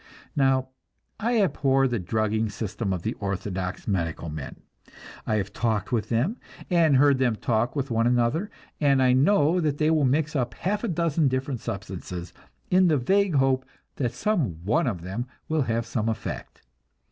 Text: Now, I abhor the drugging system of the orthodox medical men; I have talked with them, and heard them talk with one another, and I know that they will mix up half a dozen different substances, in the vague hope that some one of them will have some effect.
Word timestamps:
Now, 0.35 0.69
I 1.19 1.39
abhor 1.43 1.87
the 1.87 1.99
drugging 1.99 2.49
system 2.49 2.91
of 2.91 3.03
the 3.03 3.13
orthodox 3.19 3.87
medical 3.87 4.29
men; 4.29 4.55
I 5.27 5.35
have 5.35 5.53
talked 5.53 5.91
with 5.91 6.09
them, 6.09 6.37
and 6.71 6.97
heard 6.97 7.19
them 7.19 7.35
talk 7.35 7.75
with 7.75 7.91
one 7.91 8.07
another, 8.07 8.49
and 8.79 8.99
I 8.99 9.13
know 9.13 9.59
that 9.59 9.77
they 9.77 9.91
will 9.91 10.05
mix 10.05 10.35
up 10.35 10.55
half 10.55 10.83
a 10.83 10.87
dozen 10.87 11.27
different 11.27 11.59
substances, 11.59 12.33
in 12.71 12.87
the 12.87 12.97
vague 12.97 13.35
hope 13.35 13.63
that 13.97 14.13
some 14.13 14.65
one 14.65 14.87
of 14.87 15.01
them 15.01 15.27
will 15.47 15.61
have 15.61 15.85
some 15.85 16.09
effect. 16.09 16.63